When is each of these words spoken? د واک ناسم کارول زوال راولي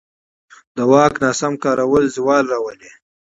د 0.75 0.77
واک 0.91 1.13
ناسم 1.23 1.53
کارول 1.63 2.05
زوال 2.15 2.45
راولي 2.53 2.91